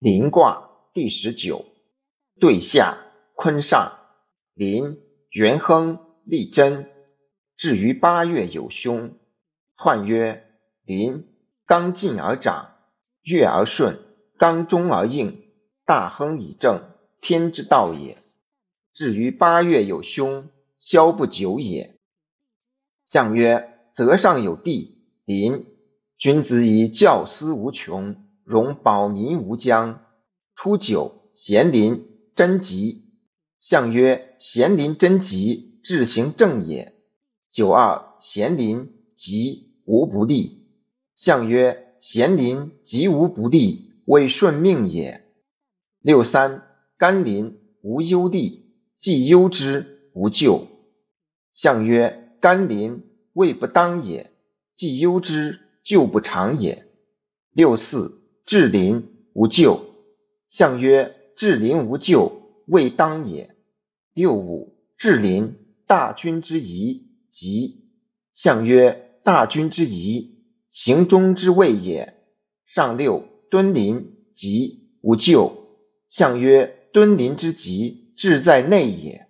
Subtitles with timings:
[0.00, 1.66] 临卦第十九，
[2.40, 2.96] 对下
[3.34, 3.98] 坤上，
[4.54, 6.90] 临元亨利贞。
[7.54, 9.18] 至于八月有凶，
[9.76, 10.42] 彖曰：
[10.86, 11.28] 临，
[11.66, 12.76] 刚进而长，
[13.20, 13.98] 月而顺，
[14.38, 15.42] 刚中而应，
[15.84, 16.82] 大亨以正，
[17.20, 18.16] 天之道也。
[18.94, 20.48] 至于八月有凶，
[20.78, 21.94] 消不久也。
[23.04, 25.66] 象曰：泽上有地，临。
[26.16, 30.04] 君子以教思无穷，容保民无疆。
[30.54, 33.06] 初九，咸临，贞吉。
[33.60, 36.94] 象曰：咸临，贞吉，志行正也。
[37.50, 40.68] 九二，咸临，吉，无不利。
[41.16, 45.26] 象曰：咸临，吉无不利，为顺命也。
[46.00, 50.66] 六三，甘霖，无忧利，既忧之，无咎。
[51.54, 54.30] 象曰：甘霖，未不当也；
[54.74, 56.86] 既忧之，咎不长也。
[57.52, 58.19] 六四，
[58.50, 59.94] 至临，无咎。
[60.48, 63.54] 象曰：至临无咎，未当也。
[64.12, 65.54] 六五，至临，
[65.86, 67.84] 大军之宜，吉。
[68.34, 70.42] 象曰：大军之宜，
[70.72, 72.16] 行中之谓也。
[72.66, 75.68] 上六，敦临，吉，无咎。
[76.08, 79.28] 象曰：敦临之吉，志在内也。